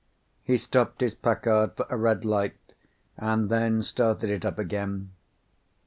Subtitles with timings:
[0.41, 2.55] He stopped his Packard for a red light
[3.17, 5.11] and then started it up again.